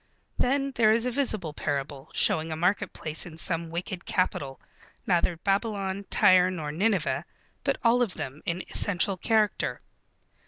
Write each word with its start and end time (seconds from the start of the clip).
Then 0.39 0.71
there 0.77 0.91
is 0.91 1.05
a 1.05 1.11
visible 1.11 1.53
parable, 1.53 2.09
showing 2.15 2.51
a 2.51 2.55
marketplace 2.55 3.27
in 3.27 3.37
some 3.37 3.69
wicked 3.69 4.03
capital, 4.07 4.59
neither 5.05 5.37
Babylon, 5.37 6.05
Tyre, 6.09 6.49
nor 6.49 6.71
Nineveh, 6.71 7.23
but 7.63 7.77
all 7.83 8.01
of 8.01 8.15
them 8.15 8.41
in 8.43 8.63
essential 8.67 9.15
character. 9.15 9.79